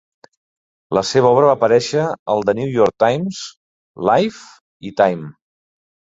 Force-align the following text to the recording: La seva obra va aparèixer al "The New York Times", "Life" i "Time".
La 0.97 1.03
seva 1.09 1.29
obra 1.35 1.45
va 1.47 1.51
aparèixer 1.57 2.05
al 2.35 2.41
"The 2.49 2.57
New 2.61 2.73
York 2.77 2.97
Times", 3.05 3.43
"Life" 4.09 4.43
i 4.91 4.95
"Time". 5.05 5.33